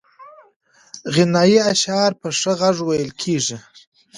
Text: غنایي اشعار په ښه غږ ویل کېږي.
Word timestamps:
غنایي 1.13 1.59
اشعار 1.73 2.11
په 2.21 2.27
ښه 2.39 2.51
غږ 2.59 2.77
ویل 2.87 3.11
کېږي. 3.21 3.57